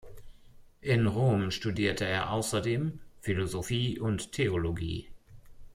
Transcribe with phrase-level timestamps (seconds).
[0.81, 5.07] In Rom studierte er außerdem Philosophie und Theologie.